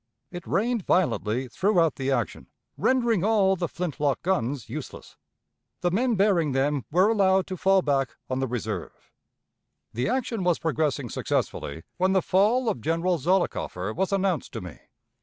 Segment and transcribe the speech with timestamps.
[0.31, 5.15] It rained violently throughout the action, rendering all the flint lock guns useless.
[5.81, 9.11] The men bearing them were allowed to fall back on the reserve.
[9.93, 14.79] "The action was progressing successfully, when the fall of General Zollicoffer was announced to me.